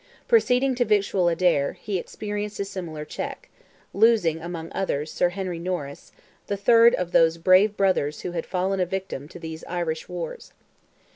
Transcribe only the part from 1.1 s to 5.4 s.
Adare, he experienced a similar check, losing among others Sir